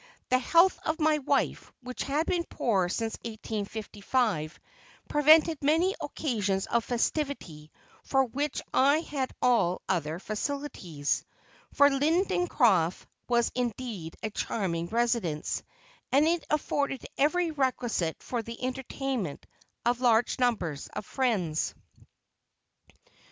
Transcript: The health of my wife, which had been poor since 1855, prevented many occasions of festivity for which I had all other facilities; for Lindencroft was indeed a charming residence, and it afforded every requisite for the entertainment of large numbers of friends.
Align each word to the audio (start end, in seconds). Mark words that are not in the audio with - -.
The 0.29 0.39
health 0.39 0.79
of 0.83 0.99
my 0.99 1.19
wife, 1.19 1.71
which 1.83 2.01
had 2.01 2.25
been 2.25 2.43
poor 2.45 2.89
since 2.89 3.13
1855, 3.23 4.59
prevented 5.07 5.59
many 5.63 5.93
occasions 6.01 6.65
of 6.65 6.83
festivity 6.83 7.71
for 8.03 8.25
which 8.25 8.63
I 8.73 9.01
had 9.01 9.31
all 9.43 9.83
other 9.87 10.17
facilities; 10.17 11.23
for 11.71 11.87
Lindencroft 11.91 13.05
was 13.29 13.51
indeed 13.53 14.15
a 14.23 14.31
charming 14.31 14.87
residence, 14.87 15.61
and 16.11 16.25
it 16.25 16.47
afforded 16.49 17.05
every 17.19 17.51
requisite 17.51 18.23
for 18.23 18.41
the 18.41 18.59
entertainment 18.65 19.45
of 19.85 20.01
large 20.01 20.39
numbers 20.39 20.87
of 20.93 21.05
friends. 21.05 21.75